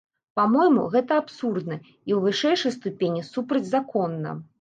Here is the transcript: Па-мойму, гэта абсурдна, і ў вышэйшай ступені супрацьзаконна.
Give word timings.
Па-мойму, 0.39 0.85
гэта 0.95 1.19
абсурдна, 1.23 1.77
і 2.09 2.11
ў 2.17 2.21
вышэйшай 2.25 2.73
ступені 2.77 3.21
супрацьзаконна. 3.29 4.35